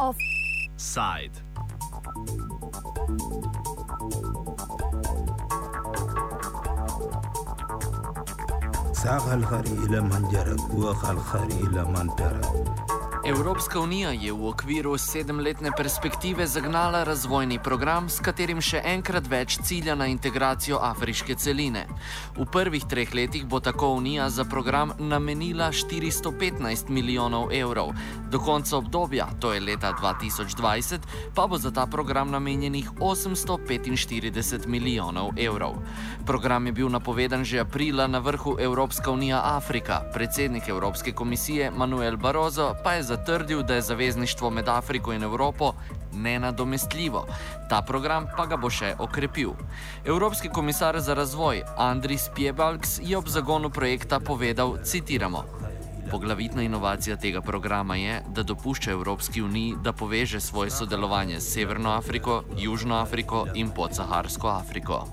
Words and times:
اوف 0.00 0.16
ساق 8.92 9.32
الخري 9.32 9.72
إلى 9.72 10.00
من 10.00 10.28
جرت 10.32 10.74
وقى 10.74 11.10
الخري 11.10 11.54
إلى 11.60 11.84
من 11.84 12.16
ترك 12.16 12.64
Evropska 13.24 13.80
unija 13.80 14.10
je 14.10 14.32
v 14.32 14.46
okviru 14.48 14.98
sedemletne 14.98 15.70
perspektive 15.76 16.46
zagnala 16.46 17.04
razvojni 17.04 17.58
program, 17.64 18.08
s 18.08 18.16
katerim 18.24 18.62
še 18.64 18.80
enkrat 18.84 19.26
več 19.28 19.58
cilja 19.60 19.92
na 19.94 20.06
integracijo 20.08 20.78
afriške 20.80 21.36
celine. 21.36 21.82
V 22.38 22.46
prvih 22.48 22.86
treh 22.88 23.12
letih 23.14 23.44
bo 23.44 23.60
tako 23.60 23.90
unija 23.98 24.30
za 24.30 24.44
program 24.44 24.94
namenila 24.98 25.68
415 25.68 26.88
milijonov 26.88 27.52
evrov, 27.52 27.92
do 28.30 28.40
konca 28.40 28.78
obdobja, 28.78 29.28
to 29.40 29.52
je 29.52 29.60
leta 29.60 29.92
2020, 30.00 31.04
pa 31.34 31.46
bo 31.46 31.58
za 31.58 31.70
ta 31.70 31.84
program 31.86 32.30
namenjenih 32.30 32.90
845 33.00 34.66
milijonov 34.66 35.36
evrov. 35.36 35.76
Program 36.26 36.66
je 36.66 36.72
bil 36.72 36.88
napovedan 36.88 37.44
že 37.44 37.60
aprila 37.60 38.06
na 38.06 38.18
vrhu 38.18 38.56
Evropska 38.60 39.10
unija 39.10 39.42
Afrika. 39.44 40.00
Predsednik 40.14 40.68
Evropske 40.68 41.12
komisije 41.12 41.70
Manuel 41.70 42.16
Barozo 42.16 42.74
pa 42.84 42.92
je 42.92 43.09
zatrdil, 43.09 43.63
da 43.63 43.75
je 43.75 43.81
zavezništvo 43.81 44.49
med 44.49 44.69
Afriko 44.69 45.13
in 45.13 45.23
Evropo 45.23 45.73
nenadomestljivo. 46.13 47.25
Ta 47.69 47.81
program 47.81 48.27
pa 48.37 48.45
ga 48.45 48.57
bo 48.57 48.69
še 48.69 48.95
okrepil. 48.99 49.51
Evropski 50.05 50.49
komisar 50.49 50.99
za 50.99 51.13
razvoj 51.13 51.63
Andris 51.77 52.29
Piebalgs 52.35 52.99
je 53.03 53.17
ob 53.17 53.27
zagonu 53.27 53.69
projekta 53.69 54.19
povedal: 54.19 54.77
citiramo. 54.83 55.43
Poglavitna 56.11 56.61
inovacija 56.61 57.15
tega 57.17 57.41
programa 57.41 57.95
je, 57.95 58.21
da 58.29 58.43
dopušča 58.43 58.91
Evropski 58.91 59.41
uniji, 59.41 59.75
da 59.83 59.93
poveže 59.93 60.39
svoje 60.39 60.71
sodelovanje 60.71 61.39
s 61.39 61.53
Severno 61.53 61.89
Afriko, 61.91 62.43
Južno 62.57 62.95
Afriko 62.95 63.47
in 63.53 63.69
podsaharsko 63.69 64.47
Afriko. 64.47 65.05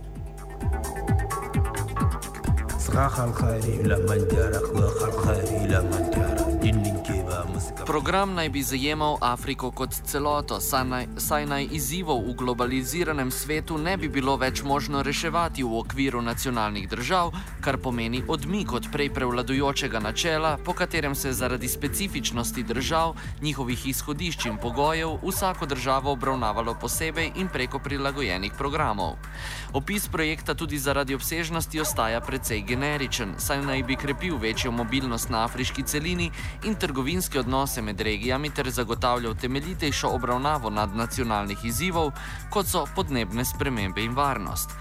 ساق 2.93 3.21
الخري 3.21 3.79
من 3.79 4.29
جرك 4.29 4.75
وخ 4.75 5.03
الخري 5.03 5.81
من 5.81 6.11
ترك 6.11 6.26
دين 6.26 6.26
كيبا 6.26 6.26
مسك 6.26 6.26
Program 7.86 8.34
naj 8.34 8.50
bi 8.50 8.64
zajemal 8.64 9.18
Afriko 9.22 9.72
kot 9.72 9.94
celoto, 10.04 10.60
saj 10.60 10.86
naj, 10.86 11.06
saj 11.18 11.46
naj 11.46 11.68
izzivov 11.72 12.20
v 12.28 12.34
globaliziranem 12.36 13.32
svetu 13.32 13.78
ne 13.78 13.98
bi 13.98 14.10
bilo 14.10 14.36
več 14.38 14.64
možno 14.64 15.04
reševati 15.04 15.64
v 15.64 15.78
okviru 15.80 16.22
nacionalnih 16.22 16.90
držav, 16.90 17.32
kar 17.64 17.78
pomeni 17.78 18.24
odmik 18.28 18.74
od 18.74 18.90
prej 18.92 19.10
prevladujočega 19.16 20.00
načela, 20.00 20.58
po 20.66 20.74
katerem 20.74 21.16
se 21.16 21.34
zaradi 21.34 21.68
specifičnosti 21.68 22.64
držav, 22.64 23.16
njihovih 23.42 23.88
izhodišč 23.88 24.46
in 24.46 24.58
pogojev 24.58 25.16
vsako 25.24 25.66
državo 25.66 26.12
obravnavalo 26.12 26.76
posebej 26.82 27.32
in 27.36 27.48
preko 27.48 27.80
prilagojenih 27.80 28.52
programov. 28.58 29.16
Opis 29.74 30.08
projekta 30.08 30.56
tudi 30.56 30.78
zaradi 30.78 31.16
obsežnosti 31.16 31.82
ostaja 31.82 32.22
precej 32.22 32.62
generičen, 32.68 33.36
saj 33.38 33.62
naj 33.62 33.84
bi 33.84 33.96
krepil 33.96 34.38
večjo 34.38 34.72
mobilnost 34.72 35.30
na 35.30 35.46
afriški 35.46 35.84
celini 35.84 36.32
in 36.64 36.76
trgovinske 36.76 37.40
odnose 37.40 37.82
med 37.82 38.02
regijami 38.02 38.50
ter 38.50 38.70
zagotavljal 38.70 39.36
temeljitejšo 39.36 40.10
obravnavo 40.10 40.70
nadnacionalnih 40.70 41.66
izzivov, 41.66 42.12
kot 42.50 42.66
so 42.66 42.86
podnebne 42.96 43.46
spremembe 43.46 44.02
in 44.02 44.14
varnost. 44.14 44.72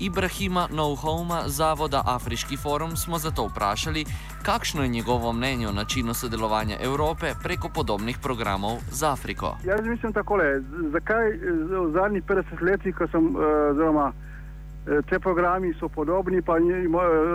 Ibrahima 0.00 0.68
Nouhoma, 0.70 1.42
zavoda 1.46 2.02
Afriški 2.06 2.56
forum, 2.56 2.96
smo 2.96 3.18
zato 3.18 3.46
vprašali, 3.46 4.04
kakšno 4.42 4.82
je 4.82 4.88
njegovo 4.88 5.32
mnenje 5.32 5.68
o 5.68 5.72
načinu 5.72 6.14
sodelovanja 6.14 6.76
Evrope 6.80 7.34
preko 7.42 7.68
podobnih 7.68 8.18
programov 8.18 8.78
z 8.90 9.02
Afriko. 9.04 9.56
Jaz 9.64 9.86
mislim 9.86 10.12
takole, 10.12 10.60
z- 10.60 10.64
zakaj 10.92 11.30
v 11.32 11.92
zadnjih 11.92 12.24
50 12.24 12.42
letih, 12.62 12.94
ko 12.96 13.06
sem, 13.08 13.26
eh, 13.26 13.38
oziroma 13.70 14.12
eh, 14.12 15.02
te 15.02 15.18
programi 15.18 15.74
so 15.74 15.88
podobni, 15.88 16.42
pa 16.42 16.56
eh, 16.56 16.62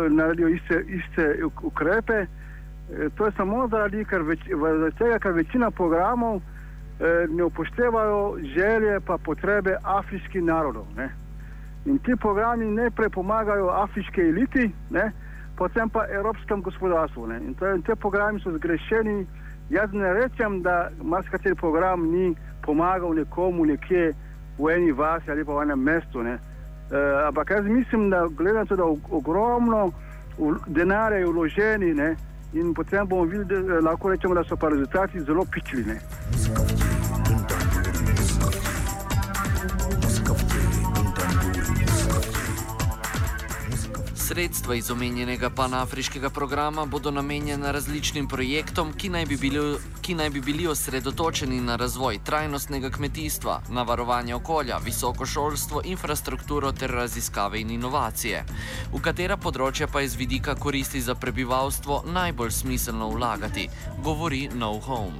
naredijo 0.09 0.47
iste, 0.49 0.85
iste 0.89 1.39
uk- 1.43 1.63
ukrepe. 1.63 2.25
Eh, 2.93 3.09
To 3.15 3.25
je 3.25 3.31
samo 3.37 3.67
zaradi, 3.67 4.05
ker 4.05 4.21
več, 4.21 4.39
tega, 4.97 5.19
ker 5.19 5.31
večina 5.31 5.71
programov 5.71 6.39
eh, 6.99 7.27
ne 7.29 7.43
upoštevajo 7.43 8.37
želje 8.55 8.99
pa 8.99 9.17
potrebe 9.17 9.77
afriških 9.83 10.43
narodov. 10.43 10.85
Ne? 10.95 11.09
In 11.85 11.97
ti 11.99 12.15
programi 12.15 12.65
najprej 12.65 13.09
pomagajo 13.09 13.69
afriški 13.69 14.21
eliti, 14.21 14.71
ne? 14.89 15.11
potem 15.57 15.89
pa 15.89 16.05
evropskemu 16.07 16.61
gospodarstvu. 16.61 17.27
Ne? 17.27 17.37
In, 17.47 17.53
to, 17.53 17.67
in 17.75 17.81
te 17.81 17.95
programi 17.95 18.39
so 18.39 18.51
zgrešeni. 18.51 19.25
Jaz 19.69 19.91
ne 19.91 20.13
rečem, 20.13 20.61
da 20.63 20.89
marsikateri 21.03 21.55
program 21.55 22.05
ni 22.11 22.35
pomagal 22.63 23.13
nekomu 23.15 23.65
nekje 23.65 24.13
v 24.59 24.69
eni 24.71 24.91
vasi 24.91 25.31
ali 25.31 25.43
pa 25.43 25.53
v 25.53 25.63
enem 25.65 25.79
mestu. 25.83 26.23
Ne? 26.23 26.37
Uh, 26.87 27.27
ampak 27.27 27.49
jaz 27.51 27.65
mislim, 27.65 28.09
da 28.09 28.27
to, 28.67 28.75
da 28.75 28.83
og- 28.83 29.11
ogromno 29.11 29.91
denarja 30.67 31.17
je 31.17 31.25
vloženi 31.25 31.93
ne? 31.93 32.15
In 32.53 32.73
potem 32.73 33.05
bomo 33.05 33.25
videli, 33.25 33.67
da, 33.67 33.75
eh, 33.75 33.81
lahko 33.81 34.09
rečemo, 34.09 34.33
da 34.33 34.43
so 34.43 34.55
pa 34.55 34.69
rezultati 34.69 35.19
zelo 35.19 35.45
pičli. 35.45 35.83
Sredstva 44.37 44.75
iz 44.75 44.91
omenjenega 44.91 45.49
panafriškega 45.49 46.29
programa 46.29 46.85
bodo 46.85 47.11
namenjena 47.11 47.71
različnim 47.71 48.27
projektom, 48.27 48.91
ki 48.93 49.09
naj, 49.09 49.25
bi 49.25 49.37
bili, 49.37 49.77
ki 50.01 50.15
naj 50.15 50.29
bi 50.29 50.41
bili 50.41 50.67
osredotočeni 50.67 51.61
na 51.61 51.75
razvoj 51.75 52.19
trajnostnega 52.25 52.89
kmetijstva, 52.89 53.61
na 53.69 53.83
varovanje 53.83 54.35
okolja, 54.35 54.77
visoko 54.85 55.25
šolstvo, 55.25 55.81
infrastrukturo 55.85 56.71
ter 56.71 56.91
raziskave 56.91 57.61
in 57.61 57.71
inovacije. 57.79 58.43
V 58.93 59.01
katera 59.01 59.37
področja 59.37 59.87
pa 59.87 60.05
je 60.05 60.13
z 60.13 60.21
vidika 60.21 60.55
koristi 60.55 61.01
za 61.01 61.15
prebivalstvo 61.15 62.03
najbolj 62.13 62.51
smiselno 62.51 63.09
vlagati, 63.09 63.69
govori 64.03 64.49
No 64.53 64.77
Home. 64.79 65.17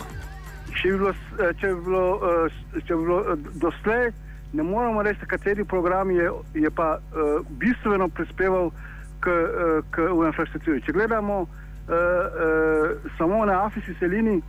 če 0.82 0.92
bi 0.94 0.98
bilo, 0.98 1.10
eh, 1.40 1.54
če 1.62 1.74
bi 1.74 1.82
bilo, 1.82 2.06
eh, 2.22 2.82
če 2.86 2.96
bi 2.96 3.02
bilo 3.02 3.20
eh, 3.34 3.50
doslej, 3.66 4.14
ne 4.54 4.64
moremo 4.64 5.02
reči, 5.02 5.26
kateri 5.28 5.66
program 5.66 6.12
je, 6.12 6.32
je 6.54 6.72
pa 6.72 6.98
uh, 6.98 7.42
bistveno 7.50 8.08
prispeval 8.08 8.72
k, 9.20 9.28
uh, 9.32 9.84
k 9.92 10.08
v 10.12 10.28
infrastrukturi. 10.28 10.82
Če 10.82 10.94
gledamo 10.94 11.42
uh, 11.42 11.50
uh, 11.90 13.12
samo 13.18 13.46
na 13.46 13.66
afriški 13.66 13.96
celini, 14.00 14.42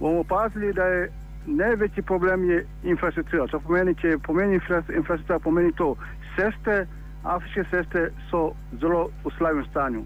bomo 0.00 0.20
opazili, 0.20 0.72
da 0.72 0.84
je 0.84 1.10
največji 1.46 2.02
problem 2.02 2.50
je 2.50 2.66
infrastruktura. 2.84 3.46
To 3.46 3.60
pomeni, 3.60 3.94
če 3.94 4.18
pomeni 4.22 4.58
infra- 4.58 4.84
infrastruktura, 4.96 5.38
pomeni 5.38 5.72
to, 5.72 5.94
ceste, 6.36 6.86
afriške 7.24 7.64
ceste 7.70 8.10
so 8.30 8.52
zelo 8.80 9.08
v 9.24 9.32
slabem 9.38 9.64
stanju. 9.70 10.04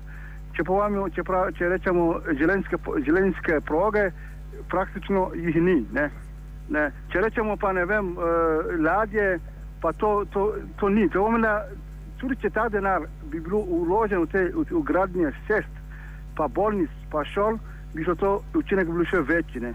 Če, 0.56 0.65
povamo, 0.65 1.09
če, 1.12 1.25
prav, 1.25 1.50
če 1.56 1.69
rečemo 1.69 2.06
železniške, 2.33 2.78
po- 2.78 2.97
železniške 3.04 3.60
proge, 3.69 4.10
praktično 4.72 5.31
jih 5.37 5.56
ni. 5.62 5.83
Ne? 5.93 6.09
Ne. 6.72 6.88
Če 7.12 7.21
rečemo 7.27 7.56
pa 7.60 7.72
ne 7.77 7.84
vem, 7.84 8.15
uh, 8.16 8.72
ladje, 8.81 9.37
pa 9.83 9.93
to, 9.93 10.25
to, 10.33 10.48
to 10.81 10.88
ni. 10.88 11.09
To 11.12 11.25
pomeni, 11.28 11.44
da 11.44 11.69
tudi 12.19 12.37
če 12.43 12.50
ta 12.50 12.69
denar 12.69 13.06
bi 13.31 13.41
bil 13.41 13.54
uložen 13.59 14.22
v 14.25 14.28
te 14.32 14.43
v, 14.54 14.65
v 14.71 14.82
gradnje 14.82 15.32
cest, 15.47 15.72
pa 16.37 16.49
bolnic, 16.49 16.91
pa 17.10 17.25
šol, 17.25 17.59
bi 17.94 18.04
šlo 18.04 18.15
to 18.15 18.31
učinek 18.54 18.88
bil 18.88 19.04
še 19.04 19.21
večji. 19.25 19.60
Ne. 19.60 19.72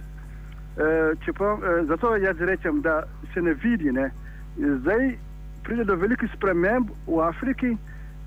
Uh, 0.72 1.12
čeprav, 1.26 1.60
uh, 1.60 1.82
zato 1.90 2.16
jaz 2.16 2.40
rečem, 2.40 2.82
da 2.82 3.02
se 3.34 3.42
ne 3.42 3.54
vidi. 3.54 3.92
Ne. 3.92 4.10
Zdaj 4.58 5.16
pride 5.64 5.84
do 5.86 5.96
velikih 5.96 6.30
sprememb 6.36 6.90
v 7.08 7.20
Afriki 7.26 7.74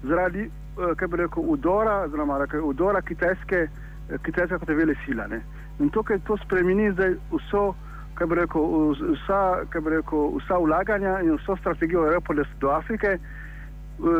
zaradi, 0.04 0.48
uh, 0.76 0.92
kaj 0.98 1.08
bi 1.08 1.22
rekel, 1.22 1.42
udora, 1.54 2.02
oziroma 2.04 2.38
rekel, 2.42 2.64
udora 2.68 3.00
kitajske, 3.02 3.64
eh, 4.10 4.18
kitajska 4.22 4.58
kot 4.58 4.68
vele 4.68 4.94
sila. 5.06 5.26
Ne. 5.26 5.40
In 5.80 5.90
to, 5.90 6.02
kar 6.02 6.20
to 6.26 6.36
spremeni 6.44 6.90
zdaj 6.92 7.16
vso, 7.32 7.74
kaj 8.14 8.26
bi 8.30 8.36
rekel, 8.38 8.62
vs- 8.92 9.14
vsa, 9.16 9.40
kaj 9.72 9.80
bi 9.80 9.90
rekel, 9.96 10.36
vsa 10.38 10.58
vlaganja 10.62 11.20
in 11.24 11.38
vso 11.40 11.56
strategijo 11.56 12.04
Evrope 12.06 12.34
do- 12.60 12.70
Afrike, 12.70 13.16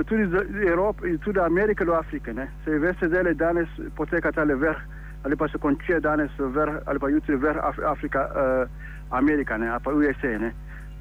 tudi 0.07 0.27
za 0.27 0.41
Evropo 0.69 1.07
in 1.07 1.19
tudi 1.19 1.39
Amerike 1.39 1.85
do 1.85 1.95
Afrike. 1.95 2.35
Ne. 2.35 2.49
Se 2.65 2.79
veste, 2.79 3.09
da 3.09 3.23
danes 3.33 3.69
poteka 3.97 4.33
tale 4.33 4.55
vrh 4.55 4.77
ali 5.25 5.37
pa 5.37 5.49
se 5.49 5.59
končuje 5.59 6.01
danes 6.01 6.31
vrh 6.39 6.75
ali 6.87 6.99
pa 6.99 7.09
jutri 7.09 7.37
vrh 7.37 7.57
Af 7.63 7.79
Afrika, 7.79 8.29
uh, 8.31 8.69
Amerika 9.11 9.57
ne, 9.59 9.69
ali 9.69 9.83
pa 9.85 9.91
USA. 9.91 10.39
Ne. 10.39 10.53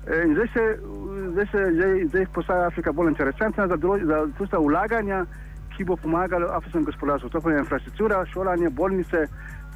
Eh, 0.08 0.24
In 0.26 0.34
zdaj 0.34 0.48
se, 0.48 0.80
zdaj 1.32 1.46
se 1.46 1.72
zdaj, 1.74 2.06
zdaj 2.06 2.26
postaja 2.34 2.68
Afrika 2.68 2.92
bolj 2.92 3.08
interesantna 3.08 3.68
za, 3.68 3.78
za 4.04 4.28
tista 4.38 4.58
vlaganja, 4.58 5.26
ki 5.78 5.84
bo 5.84 5.96
pomagalo 5.96 6.48
afriškemu 6.52 6.86
gospodarstvu. 6.86 7.30
To 7.30 7.50
je 7.50 7.60
infrastruktura, 7.60 8.26
šolanje, 8.26 8.70
bolnice, 8.70 9.28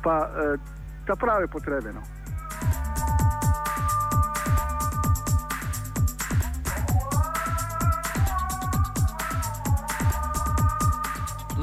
pa 0.03 0.29
eh, 0.29 0.57
ta 1.07 1.15
prave 1.15 1.47
potrebe. 1.47 1.93
No. 1.93 2.16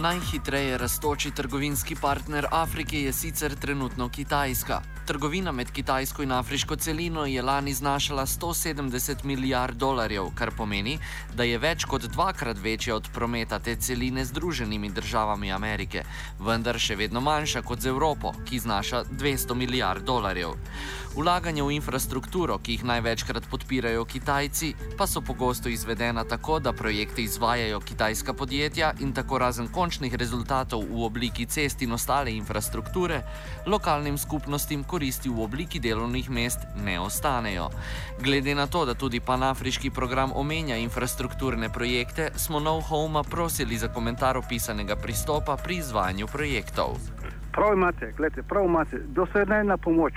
Najhitreje 0.05 0.79
raztoči 0.79 1.31
trgovinski 1.31 1.95
partner 1.97 2.47
Afrike 2.51 3.03
je 3.03 3.13
sicer 3.13 3.55
trenutno 3.55 4.09
Kitajska. 4.09 4.81
Trgovina 5.07 5.53
med 5.53 5.71
Kitajsko 5.71 6.23
in 6.23 6.33
Afriško 6.33 6.77
celino 6.77 7.27
je 7.27 7.43
lani 7.43 7.73
znašala 7.75 8.27
170 8.27 9.25
milijard 9.25 9.77
dolarjev, 9.77 10.25
kar 10.35 10.51
pomeni, 10.57 10.99
da 11.37 11.45
je 11.45 11.59
več 11.59 11.85
kot 11.85 12.03
dvakrat 12.03 12.59
večja 12.59 12.97
od 12.97 13.09
prometa 13.15 13.59
te 13.59 13.77
celine 13.77 14.25
z 14.25 14.29
Združenimi 14.29 14.91
državami 14.91 15.53
Amerike, 15.53 16.05
vendar 16.41 16.79
še 16.79 16.97
vedno 16.97 17.21
manjša 17.21 17.63
kot 17.63 17.81
z 17.81 17.93
Evropo, 17.93 18.33
ki 18.45 18.59
znaša 18.59 19.05
200 19.11 19.55
milijard 19.55 20.05
dolarjev. 20.05 20.57
Vlaganje 21.15 21.63
v 21.63 21.77
infrastrukturo, 21.77 22.57
ki 22.59 22.73
jih 22.73 22.85
največkrat 22.85 23.45
podpirajo 23.51 24.05
Kitajci, 24.05 24.73
pa 24.99 25.07
so 25.07 25.21
pogosto 25.21 25.69
izvedena 25.69 26.25
tako, 26.25 26.59
da 26.59 26.73
projekte 26.73 27.23
izvajajo 27.23 27.81
kitajska 27.81 28.35
podjetja 28.35 28.93
in 29.01 29.13
tako 29.13 29.39
razen 29.39 29.69
končnih 29.95 30.19
rezultatov 30.19 30.83
v 30.91 31.07
obliki 31.07 31.47
cest 31.47 31.79
in 31.87 31.95
ostale 31.95 32.35
infrastrukture, 32.35 33.23
lokalnim 33.63 34.19
skupnostim 34.19 34.83
koristi 34.83 35.31
v 35.31 35.39
obliki 35.39 35.79
delovnih 35.79 36.27
mest 36.35 36.67
ne 36.83 36.99
ostanejo. 36.99 37.71
Glede 38.19 38.59
na 38.59 38.67
to, 38.67 38.83
da 38.83 38.99
tudi 38.99 39.23
panafriški 39.23 39.95
program 39.95 40.35
omenja 40.35 40.75
infrastrukturne 40.83 41.71
projekte, 41.71 42.35
smo 42.35 42.59
Nov 42.59 42.91
Home 42.91 43.23
prosili 43.23 43.79
za 43.79 43.87
komentar 43.87 44.35
opisanega 44.35 44.99
pristopa 44.99 45.55
pri 45.55 45.79
izvajanju 45.79 46.27
projektov. 46.27 46.99
Prav 47.55 47.79
imate, 47.79 48.11
gledajte, 48.19 48.43
prav 48.43 48.67
imate, 48.67 48.99
dosledna 49.15 49.79
pomoč 49.79 50.13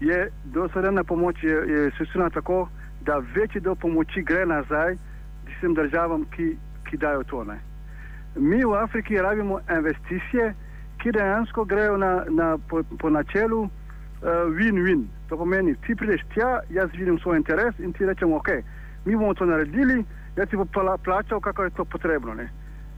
je 0.00 0.32
dosledna 0.44 1.04
pomoč 1.04 1.36
je, 1.44 1.52
je 1.52 1.90
sestavljena 2.00 2.30
tako, 2.30 2.68
da 3.04 3.20
večji 3.36 3.60
del 3.60 3.76
pomoči 3.76 4.24
gre 4.24 4.46
nazaj 4.46 4.96
tistim 5.44 5.76
državam, 5.76 6.24
ki, 6.32 6.56
ki 6.88 6.96
dajo 6.96 7.28
to. 7.28 7.44
Ne. 7.44 7.73
Mi 8.36 8.64
v 8.64 8.74
Afriki 8.74 9.18
rabimo 9.18 9.60
investicije, 9.76 10.54
ki 10.98 11.12
dejansko 11.12 11.64
grejo 11.64 11.96
na, 11.96 12.24
na, 12.28 12.58
po, 12.68 12.82
po 12.98 13.10
načelu 13.10 13.60
uh, 13.62 13.70
win-win. 14.56 15.04
To 15.28 15.36
pomeni, 15.36 15.74
ti 15.86 15.94
prideš 15.94 16.22
tja, 16.34 16.60
jaz 16.70 16.90
vidim 16.92 17.18
svoj 17.18 17.36
interes 17.36 17.78
in 17.78 17.92
ti 17.92 18.06
rečemo, 18.06 18.36
ok, 18.36 18.48
mi 19.04 19.16
bomo 19.16 19.34
to 19.34 19.46
naredili, 19.46 20.04
jaz 20.36 20.48
ti 20.48 20.56
bom 20.56 20.68
plačal, 21.04 21.40
kako 21.40 21.64
je 21.64 21.70
to 21.70 21.84
potrebno. 21.84 22.34
Ne, 22.34 22.48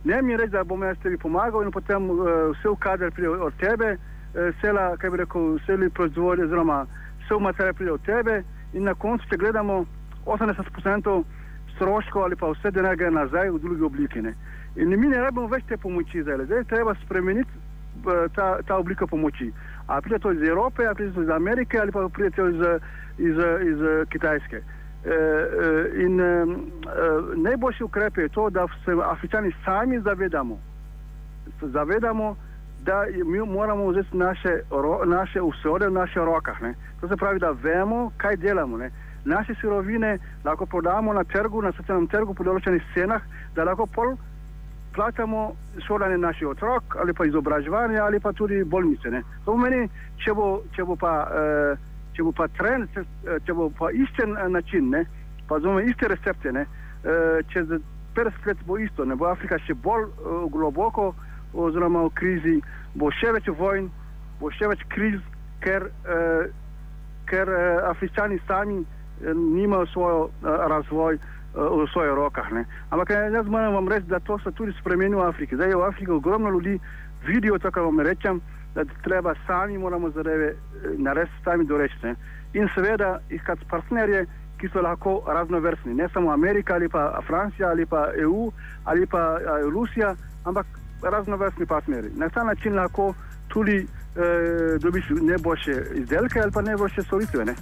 ne 0.05 0.23
mi 0.23 0.37
reči, 0.37 0.50
da 0.50 0.65
bom 0.65 0.83
jaz 0.83 0.97
tebi 1.03 1.19
pomagal 1.19 1.62
in 1.62 1.71
potem 1.71 2.11
uh, 2.11 2.19
vse 2.53 2.69
v 2.69 2.77
kader 2.77 3.11
pride 3.11 3.29
od 3.29 3.56
tebe. 3.61 3.97
Eh, 4.37 4.53
sela, 4.61 4.97
kaj 4.97 5.11
bi 5.11 5.17
rekel, 5.17 5.59
seli 5.67 5.89
proizvodnje, 5.91 6.44
oziroma 6.44 6.82
vse 7.25 7.35
v 7.35 7.41
materiale 7.41 7.73
pride 7.73 7.93
od 7.93 8.03
tebe 8.05 8.43
in 8.73 8.85
na 8.85 8.94
koncu, 8.94 9.25
če 9.31 9.37
gledamo, 9.41 9.85
80% 10.27 11.23
stroškov 11.75 12.25
ali 12.25 12.37
pa 12.37 12.50
vse 12.53 12.71
denar 12.71 12.97
gre 12.97 13.11
nazaj 13.11 13.50
v 13.50 13.61
drugi 13.62 13.87
obliki. 13.89 14.23
Ne. 14.23 14.35
In 14.76 14.93
mi 15.00 15.08
ne 15.08 15.20
rabimo 15.20 15.46
več 15.49 15.64
te 15.69 15.76
pomoči 15.76 16.23
zdaj, 16.23 16.44
zdaj 16.44 16.64
treba 16.69 16.94
spremeniti 17.05 17.50
eh, 17.50 18.28
ta, 18.34 18.62
ta 18.67 18.76
oblika 18.76 19.06
pomoči. 19.06 19.52
A 19.87 20.00
pride 20.00 20.19
to 20.19 20.32
iz 20.32 20.43
Evrope, 20.43 20.87
a 20.87 20.94
pride 20.94 21.14
to 21.14 21.23
iz 21.23 21.31
Amerike 21.31 21.78
ali 21.81 21.93
pa 21.93 22.08
pride 22.08 22.31
to 22.37 22.49
iz, 22.49 22.61
iz, 23.19 23.37
iz, 23.37 23.38
iz 23.73 23.84
Kitajske. 24.11 24.62
E, 25.06 25.17
in 26.02 26.20
e, 26.20 26.46
najboljši 27.37 27.84
ukrep 27.84 28.19
je 28.19 28.28
to, 28.28 28.50
da 28.50 28.67
se 28.84 28.93
Afričani 29.05 29.52
sami 29.64 30.00
zavedamo, 30.00 30.58
zavedamo 31.62 32.37
da 32.82 33.05
mi 33.25 33.38
moramo 33.38 33.87
vzeti 33.87 34.17
naše, 34.17 34.61
naše 35.06 35.40
usode 35.43 35.87
v 35.87 35.93
naših 35.93 36.17
rokah. 36.17 36.62
Ne. 36.62 36.75
To 37.00 37.08
se 37.08 37.17
pravi, 37.17 37.38
da 37.38 37.50
vemo, 37.50 38.12
kaj 38.17 38.37
delamo. 38.37 38.76
Ne. 38.76 38.90
Naše 39.25 39.55
sirovine 39.61 40.19
lahko 40.44 40.67
prodamo 40.67 41.12
na 41.12 41.25
trgu, 41.25 41.62
na 41.62 41.72
socialnem 41.72 42.06
trgu 42.06 42.34
po 42.34 42.44
določenih 42.44 42.82
cenah, 42.94 43.22
da 43.55 43.64
lahko 43.64 43.87
pol 43.87 44.14
plačamo 44.96 45.52
šolanje 45.87 46.19
naših 46.19 46.48
otrok 46.48 46.96
ali 47.00 47.14
pa 47.14 47.26
izobraževanje 47.28 47.98
ali 47.98 48.20
pa 48.20 48.32
tudi 48.32 48.64
bolnice. 48.64 49.10
Ne. 49.10 49.22
To 49.44 49.52
pomeni, 49.52 49.88
če 50.25 50.34
bo, 50.34 50.48
če 50.76 50.84
bo 50.88 50.96
pa, 50.96 51.12
eh, 51.28 51.76
če 52.16 52.25
bo 52.25 52.32
pa 52.32 52.48
trend, 52.56 52.88
če 53.46 53.54
bo 53.54 53.69
pa 53.78 53.93
isten 53.93 54.34
način, 54.48 54.90
ne, 54.90 55.04
pa 55.48 55.60
zelo 55.60 55.81
iste 55.81 56.08
recepte, 56.08 56.52
ne, 56.52 56.64
eh, 57.04 57.43
čez 57.52 57.69
50 58.16 58.46
let 58.46 58.58
bo 58.66 58.78
isto, 58.78 59.04
ne 59.04 59.16
bo 59.16 59.28
Afrika 59.28 59.58
še 59.58 59.75
bolj 59.75 60.08
eh, 60.08 60.48
globoko 60.52 61.12
oziroma 61.54 62.06
v 62.08 62.12
krizi, 62.16 62.56
bo 62.96 63.10
še 63.12 63.32
več 63.37 63.48
vojn, 63.58 63.90
bo 64.40 64.50
še 64.52 64.69
več 64.72 64.84
kriz, 64.93 65.20
ker, 65.64 65.88
eh, 66.08 66.48
ker 67.28 67.52
eh, 67.52 67.88
Afričani 67.90 68.40
sami 68.48 68.81
eh, 68.81 69.32
nimajo 69.34 69.87
svoj 69.93 70.16
eh, 70.26 70.50
razvoj 70.72 71.19
eh, 71.19 71.22
v 71.56 71.88
svojih 71.93 72.14
rokah. 72.14 72.53
Ne. 72.53 72.64
Ampak 72.91 73.11
eh, 73.11 73.31
jaz 73.32 73.47
moram 73.47 73.75
vam 73.75 73.88
reči, 73.88 74.06
da 74.06 74.20
to 74.20 74.38
se 74.38 74.53
tudi 74.53 74.73
spremeni 74.81 75.14
v 75.14 75.25
Afriki. 75.25 75.56
Zdaj 75.56 75.69
je 75.69 75.76
v 75.76 75.88
Afriki 75.88 76.11
ogromno 76.11 76.50
ljudi, 76.50 76.79
vidijo 77.26 77.58
to, 77.58 77.70
kar 77.70 77.82
vam 77.82 78.00
rečem, 78.00 78.41
da 78.75 78.85
treba 79.03 79.35
sami 79.47 79.79
moramo 79.79 80.11
zadeve 80.11 80.47
eh, 80.47 80.56
narediti, 80.99 81.44
sami 81.44 81.64
doreči. 81.64 82.14
In 82.55 82.69
seveda 82.75 83.19
iskati 83.31 83.64
partnerje, 83.70 84.26
ki 84.56 84.69
so 84.73 84.81
lahko 84.81 85.23
raznovrstni, 85.26 85.94
ne 85.94 86.08
samo 86.12 86.32
Amerika 86.32 86.75
ali 86.75 86.88
pa 86.88 87.20
Francija 87.26 87.69
ali 87.69 87.87
pa 87.87 88.08
EU 88.17 88.53
ali 88.85 89.06
pa 89.06 89.38
eh, 89.41 89.70
Rusija, 89.70 90.14
ampak 90.44 90.67
raznovrstni 91.03 91.67
partnerji. 91.67 92.11
Na 92.17 92.29
ta 92.29 92.44
način 92.44 92.76
lahko 92.76 93.14
tudi 93.49 93.76
eh, 93.76 94.79
dobiš 94.79 95.05
najboljše 95.20 95.82
izdelke 95.94 96.41
ali 96.41 96.53
pa 96.53 96.62
najboljše 96.62 97.03
storitve. 97.03 97.44
Ne? 97.44 97.55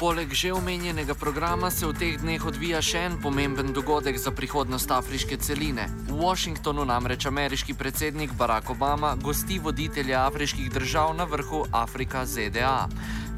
Poleg 0.00 0.32
že 0.32 0.48
omenjenega 0.52 1.12
programa 1.12 1.68
se 1.68 1.84
v 1.84 1.92
teh 1.92 2.14
dneh 2.16 2.40
odvija 2.40 2.80
še 2.80 3.02
en 3.04 3.18
pomemben 3.20 3.74
dogodek 3.76 4.16
za 4.16 4.32
prihodnost 4.32 4.88
afriške 4.96 5.36
celine. 5.36 5.84
Washingtonu 6.20 6.84
namreč 6.84 7.24
ameriški 7.26 7.74
predsednik 7.74 8.32
Barack 8.32 8.70
Obama 8.70 9.14
gosti 9.22 9.58
voditelje 9.58 10.14
afriških 10.14 10.70
držav 10.70 11.14
na 11.16 11.24
vrhu 11.24 11.64
Afrika 11.72 12.26
ZDA. 12.26 12.88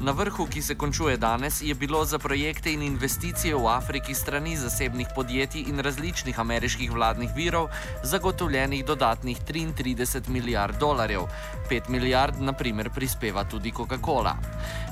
Na 0.03 0.11
vrhu, 0.11 0.45
ki 0.51 0.61
se 0.61 0.75
končuje 0.75 1.17
danes, 1.17 1.61
je 1.61 1.75
bilo 1.75 2.05
za 2.05 2.19
projekte 2.19 2.73
in 2.73 2.81
investicije 2.81 3.55
v 3.55 3.67
Afriki 3.67 4.15
strani 4.15 4.57
zasebnih 4.57 5.07
podjetij 5.15 5.63
in 5.69 5.79
različnih 5.79 6.39
ameriških 6.39 6.91
vladnih 6.91 7.29
virov 7.35 7.69
zagotovljenih 8.03 8.85
dodatnih 8.85 9.37
33 9.47 10.27
milijard 10.27 10.79
dolarjev. 10.79 11.21
5 11.69 11.89
milijard, 11.89 12.41
na 12.41 12.53
primer, 12.53 12.89
prispeva 12.89 13.43
tudi 13.43 13.71
Coca-Cola. 13.71 14.35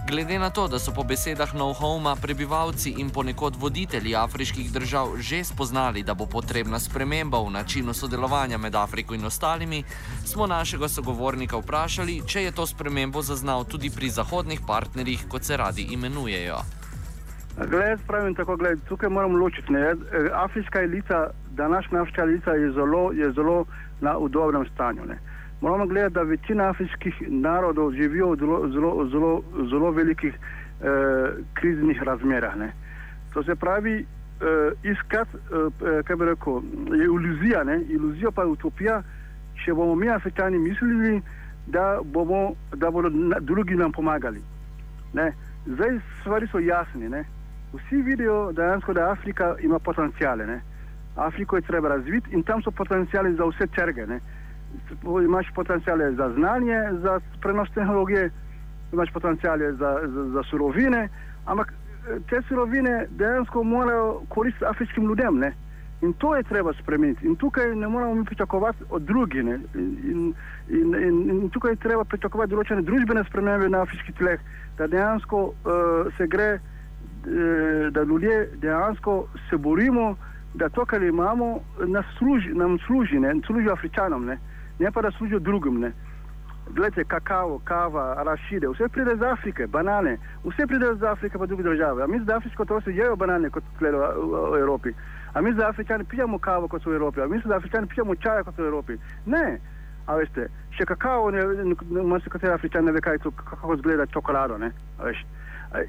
Glede 0.07 0.39
na 0.39 0.49
to, 0.49 0.67
da 0.67 0.79
so 0.79 0.91
po 0.91 1.03
besedah 1.03 1.54
No 1.54 1.73
Home 1.73 2.16
prebivalci 2.21 2.95
in 2.97 3.09
ponekod 3.09 3.56
voditelji 3.56 4.16
afriških 4.16 4.71
držav 4.71 5.18
že 5.19 5.44
spoznali, 5.44 6.04
da 6.04 6.13
bo 6.13 6.25
potrebna 6.25 6.80
sprememba 6.80 7.39
v 7.39 7.49
načinu 7.49 7.81
sodelovanja 7.94 8.57
med 8.57 8.76
Afriko 8.76 9.16
in 9.16 9.26
ostalimi, 9.26 9.83
smo 10.26 10.47
našega 10.47 10.88
sogovornika 10.88 11.57
vprašali, 11.57 12.21
če 12.28 12.44
je 12.44 12.52
to 12.52 12.66
spremembo 12.66 13.21
zaznal 13.21 13.66
tudi 13.66 13.90
pri 13.90 14.09
zahodnih 14.09 14.61
partnerjih 14.68 15.26
kot 15.30 15.44
se 15.44 15.57
radi 15.57 15.88
imenujejo. 15.92 16.61
Gled, 17.57 18.00
pravim 18.07 18.35
tako, 18.35 18.56
gled, 18.56 18.80
tukaj 18.88 19.09
moramo 19.09 19.38
ločiti. 19.38 19.73
Ne? 19.73 19.95
Afriška 20.33 20.81
elita, 20.81 21.28
današnja 21.52 22.02
afriška 22.02 22.21
elita 22.21 22.52
je 22.52 22.71
zelo, 22.71 23.11
je 23.11 23.31
zelo 23.31 23.66
na 24.02 24.16
dobrem 24.30 24.66
stanju. 24.73 25.06
Ne? 25.06 25.19
Moramo 25.61 25.85
gledati, 25.85 26.14
da 26.14 26.21
večina 26.21 26.69
afriških 26.69 27.21
narodov 27.28 27.92
živijo 27.92 28.31
v 28.31 28.38
zelo, 28.38 28.69
zelo, 28.69 29.07
zelo, 29.11 29.42
zelo 29.69 29.92
velikih 29.92 30.33
eh, 30.33 31.31
kriznih 31.54 32.04
razmerah. 32.04 32.56
Ne? 32.57 32.73
To 33.33 33.44
se 33.44 33.56
pravi, 33.56 34.06
eh, 34.42 34.92
iskati, 34.92 35.38
eh, 35.38 36.04
kaj 36.04 36.16
bi 36.16 36.26
rekel, 36.26 36.62
je 37.00 37.06
iluzija, 37.06 37.64
ne? 37.64 37.81
iluzija 37.90 38.31
pa 38.31 38.42
je 38.42 38.48
utopija, 38.48 39.04
če 39.66 39.74
bomo 39.74 39.95
mi 39.95 40.10
afričani 40.10 40.60
mislili, 40.60 41.21
da, 41.68 42.00
bomo, 42.04 42.54
da 42.76 42.92
bodo 42.92 43.10
drugi 43.40 43.76
nam 43.76 43.92
pomagali. 43.92 44.42
Ne. 45.14 45.31
Zdaj 45.66 46.00
stvari 46.21 46.48
so 46.48 46.60
jasne. 46.60 47.10
Ne. 47.10 47.24
Vsi 47.74 48.02
vidijo 48.02 48.52
dejansko, 48.52 48.94
da 48.94 49.12
Afrika 49.12 49.56
ima 49.60 49.80
potencijale. 49.80 50.48
Ne. 50.48 50.62
Afriko 51.16 51.56
je 51.56 51.62
treba 51.62 51.90
razviti 51.90 52.31
in 52.31 52.44
tam 52.44 52.62
so 52.64 52.71
potencijali 52.71 53.36
za 53.36 53.45
vse 53.45 53.68
trge. 53.68 54.07
Ne. 54.07 54.19
Imaš 55.26 55.52
potencijale 55.56 56.12
za 56.12 56.33
znanje, 56.33 56.80
za 57.02 57.19
prenos 57.42 57.69
tehnologije, 57.74 58.30
imaš 58.94 59.12
potencijale 59.12 59.74
za, 59.74 60.00
za, 60.07 60.26
za 60.30 60.44
surovine, 60.44 61.10
ampak 61.45 61.71
eh, 61.71 61.81
te 62.29 62.41
surovine 62.47 63.05
dejansko 63.09 63.63
morajo 63.63 64.21
koristiti 64.29 64.65
afriškim 64.65 65.03
ljudem. 65.03 65.39
Ne. 65.39 65.53
In 66.01 66.13
to 66.13 66.35
je 66.35 66.43
treba 66.43 66.73
spremeniti. 66.73 67.27
In 67.27 67.35
tukaj 67.35 67.75
ne 67.75 67.87
moramo 67.87 68.15
mi 68.15 68.25
pričakovati 68.25 68.83
od 68.89 69.01
drugih. 69.01 69.39
In, 69.39 69.49
in, 69.75 70.33
in, 70.69 70.95
in, 70.95 71.29
in 71.29 71.49
tukaj 71.49 71.71
je 71.71 71.75
treba 71.75 72.03
pričakovati 72.03 72.49
določene 72.51 72.81
družbene 72.81 73.23
spremembe 73.29 73.69
na 73.69 73.83
afriških 73.85 74.15
tleh, 74.17 74.41
da 74.77 74.87
dejansko 74.87 75.43
uh, 75.43 76.09
se 76.17 76.27
gre, 76.27 76.55
uh, 76.57 77.91
da 77.93 78.03
ljudje 78.03 78.49
dejansko 78.61 79.27
se 79.49 79.57
borimo, 79.57 80.15
da 80.53 80.69
to, 80.69 80.85
kar 80.85 81.03
imamo, 81.03 81.59
služi, 82.17 82.49
nam 82.53 82.79
služi, 82.87 83.19
ne 83.19 83.35
služi 83.45 83.69
afričanom, 83.69 84.25
ne, 84.25 84.39
ne 84.79 84.91
pa 84.91 85.01
da 85.01 85.11
služijo 85.11 85.39
drugim. 85.39 85.79
Ne. 85.79 85.93
Glede, 86.69 87.03
kakao, 87.03 87.59
kava, 87.63 88.15
arašide, 88.18 88.68
vse 88.68 88.87
pride 88.87 89.13
iz 89.13 89.21
Afrike, 89.21 89.68
banane, 89.68 90.18
vse 90.44 90.68
pride 90.68 90.85
iz 90.95 91.03
Afrike 91.03 91.37
pa 91.37 91.45
druge 91.45 91.63
države. 91.63 92.03
A 92.03 92.07
mi 92.07 92.19
z 92.19 92.30
Afriško 92.30 92.65
to 92.65 92.81
se 92.81 92.91
jejo 92.91 93.15
banane 93.15 93.49
kot 93.49 93.63
v, 93.80 93.85
Evropi. 94.59 94.94
A 95.33 95.41
mi 95.41 95.53
z 95.53 95.59
Afričani 95.59 96.03
pijemo 96.03 96.39
kavo 96.39 96.68
kot 96.68 96.85
v 96.85 96.94
Evropi, 96.94 97.21
a 97.21 97.27
mi 97.27 97.41
z 97.45 97.51
Afričani 97.51 97.87
pijemo 97.87 98.15
čaja 98.15 98.44
kot 98.44 98.57
v 98.57 98.65
Evropi. 98.65 98.97
Ne, 99.25 99.59
a 100.06 100.15
veste, 100.15 100.47
še 100.77 100.85
kakao, 100.85 101.31
ne, 101.31 101.44
ne, 101.44 101.63
ne, 101.63 102.03
ne, 102.03 102.19
kateri 102.30 102.53
Afričan 102.53 102.85
ne 102.85 102.91
ve, 102.91 103.01
kaj 103.01 103.19
to, 103.23 103.31
kako 103.31 103.75
izgleda 103.75 104.06
čokolado, 104.06 104.57
ne, 104.57 104.71
a 104.99 105.09
veš. 105.09 105.25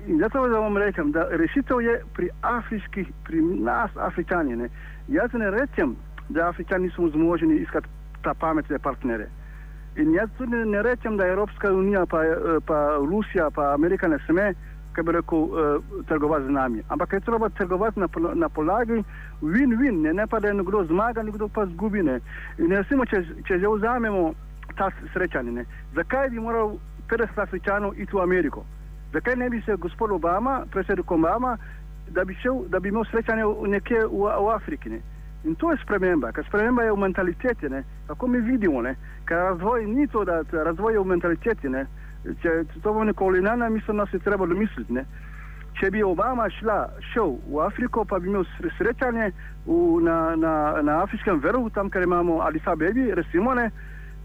In 0.07 0.19
zato 0.19 0.43
vam 0.47 0.77
rečem, 0.77 1.11
da 1.13 1.27
rešitev 1.31 1.81
je 1.83 2.01
pri 2.15 2.29
afriških, 2.43 3.09
pri 3.27 3.43
nas, 3.43 3.91
Afričani. 3.97 4.57
Ne. 4.57 4.69
Jaz 5.09 5.33
ne 5.33 5.51
rečem, 5.51 5.97
da 6.29 6.49
Afričani 6.49 6.87
niso 6.87 7.09
zmožni 7.09 7.57
iskati 7.57 7.89
ta 8.23 8.35
pametne 8.35 8.79
partnere. 8.79 9.27
In 9.97 10.13
jaz 10.15 10.31
tudi 10.39 10.57
ne 10.57 10.83
rečem, 10.83 11.17
da 11.17 11.27
Evropska 11.27 11.73
unija, 11.73 12.07
pa, 12.07 12.25
eh, 12.25 12.61
pa 12.67 12.97
Rusija, 12.97 13.51
pa 13.51 13.75
Amerika 13.75 14.09
ne 14.09 14.19
sme, 14.27 14.55
kaj 14.93 15.05
bi 15.05 15.13
rekel, 15.13 15.39
uh, 15.39 16.05
trgovati 16.09 16.45
z 16.45 16.51
nami. 16.51 16.83
Ampak 16.89 17.13
je 17.13 17.21
treba 17.21 17.49
trgovati 17.49 18.01
na, 18.01 18.09
na 18.35 18.49
podlagi 18.49 19.05
win-win, 19.43 20.03
ne, 20.03 20.13
ne 20.13 20.27
pa 20.27 20.41
da 20.41 20.49
je 20.49 20.55
nekdo 20.55 20.85
zmaga, 20.85 21.23
nekdo 21.23 21.49
pa 21.49 21.67
zgubi. 21.67 22.03
Ne. 22.03 22.21
In 22.59 22.71
recimo, 22.71 23.05
če, 23.05 23.23
če 23.49 23.59
že 23.59 23.69
vzamemo 23.69 24.35
ta 24.77 24.91
srečanje, 25.13 25.53
ne, 25.53 25.65
zakaj 25.97 26.29
bi 26.31 26.41
moral 26.41 26.77
50 27.09 27.41
Afričanov 27.43 27.97
iti 27.97 28.13
v 28.13 28.21
Ameriko? 28.21 28.65
Zakaj 29.13 29.37
ne 29.37 29.49
bi 29.51 29.63
se 29.65 29.77
gospod 29.77 30.13
Obama, 30.13 30.63
predsednik 30.71 31.11
Obama, 31.11 31.57
da 32.11 32.25
bi, 32.25 32.35
šel, 32.35 32.65
da 32.69 32.81
bi 32.81 32.89
imel 32.89 33.05
srečanje 33.11 33.45
nekje 33.69 34.07
v, 34.07 34.29
v 34.29 34.55
Afriki? 34.55 34.91
Ne? 34.91 35.01
In 35.45 35.57
to 35.57 35.73
je 35.73 35.79
sprememba, 35.83 36.31
ker 36.33 36.45
sprememba 36.47 36.83
je 36.83 36.93
v 36.93 37.03
mentaliteti, 37.03 37.69
ne? 37.69 37.83
kako 38.07 38.27
mi 38.27 38.41
vidimo, 38.41 38.83
ne? 38.83 38.95
ker 39.27 39.37
razvoj 39.37 39.87
ni 39.87 40.07
to, 40.07 40.25
da 40.25 40.43
razvoj 40.53 40.93
je 40.93 41.01
v 41.01 41.07
mentaliteti. 41.07 41.69
Ne? 41.69 41.87
Če 42.43 42.63
to 42.83 42.93
bo 42.95 43.05
nikoli 43.05 43.43
ne, 43.43 43.57
ne 43.57 43.71
mislim, 43.71 43.99
da 43.99 44.07
se 44.07 44.19
treba 44.23 44.47
domisliti. 44.47 44.93
Ne? 44.93 45.05
Če 45.81 45.91
bi 45.91 46.03
Obama 46.07 46.47
šla, 46.51 46.79
šel 47.13 47.35
v 47.49 47.59
Afriko, 47.65 48.05
pa 48.05 48.21
bi 48.23 48.31
imel 48.31 48.45
sre- 48.55 48.71
srečanje 48.79 49.33
v, 49.67 49.79
na, 50.07 50.37
na, 50.37 50.55
na 50.83 51.01
afriškem 51.03 51.41
vrhu, 51.43 51.71
tam, 51.75 51.91
kjer 51.91 52.07
imamo 52.07 52.39
Addis 52.47 52.67
Abebi, 52.67 53.11
recimo, 53.15 53.55
ne? 53.59 53.71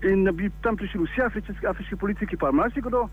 in 0.06 0.30
bi 0.38 0.52
tam 0.62 0.78
prišli 0.78 1.02
vsi 1.02 1.22
afrički, 1.26 1.66
afriški 1.66 1.96
politiki, 1.98 2.38
pa 2.38 2.52
marsikdo? 2.52 3.08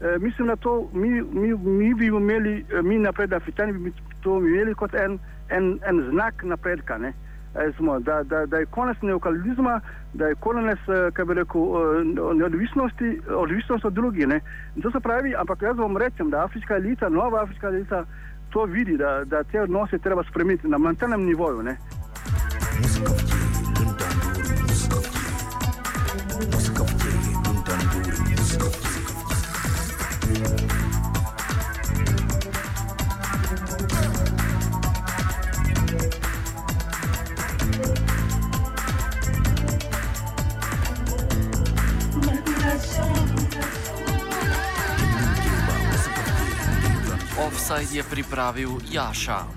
E, 0.00 0.18
mislim, 0.18 0.48
da 0.48 0.56
to 0.56 0.88
mi, 0.92 1.22
mi, 1.22 1.54
mi 1.54 1.94
bi 1.94 2.06
imeli, 2.06 2.64
eh, 2.72 2.82
mi 2.82 2.98
napred, 2.98 3.32
Afričani 3.32 3.72
bi 3.72 3.92
to 4.22 4.38
imeli 4.38 4.74
kot 4.74 4.94
en, 4.94 5.18
en, 5.48 5.78
en 5.88 6.10
znak 6.10 6.42
napredka. 6.42 6.98
Ne? 6.98 7.12
E, 7.54 7.72
smo, 7.76 8.00
da, 8.00 8.22
da, 8.22 8.46
da 8.46 8.56
je 8.56 8.66
konec 8.66 8.96
neokolonializma, 9.02 9.80
da 10.14 10.26
je 10.26 10.34
konec, 10.34 10.78
rekel, 11.28 11.62
neodvisnosti, 12.34 13.20
odvisnost 13.28 13.84
od 13.84 13.92
drugih. 13.92 14.28
Ne? 14.28 14.40
In 14.76 14.82
to 14.82 14.90
se 14.90 15.00
pravi, 15.00 15.34
ampak 15.34 15.62
jaz 15.62 15.76
vam 15.76 15.96
rečem, 15.96 16.30
da 16.30 16.44
afriška 16.44 16.76
elita, 16.76 17.08
nova 17.08 17.42
afriška 17.42 17.66
elita 17.66 18.04
to 18.50 18.64
vidi, 18.64 18.96
da, 18.96 19.24
da 19.24 19.42
te 19.42 19.60
odnose 19.60 19.98
treba 19.98 20.24
spremeniti 20.24 20.68
na 20.68 20.78
mentalnem 20.78 21.22
nivoju. 21.22 21.62
Ne? 21.62 21.76
Je 47.96 48.04
pripravil 48.04 48.76
Jaša. 48.92 49.48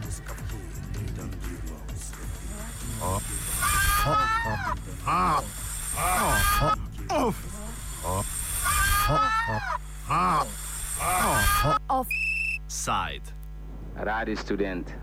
Side. 12.68 13.24
Rádio 13.96 14.38
Studente, 14.38 14.96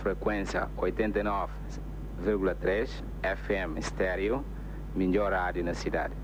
frequência 0.00 0.68
89,3 0.76 2.88
FM 3.20 3.76
estéreo, 3.76 4.44
melhor 4.96 5.32
rádio 5.32 5.64
na 5.64 5.74
cidade. 5.74 6.14